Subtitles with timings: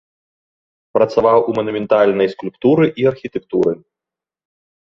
[0.97, 3.71] Працаваў у манументальнай скульптуры і архітэктуры.